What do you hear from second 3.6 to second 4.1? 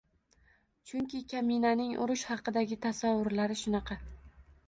shunaqa.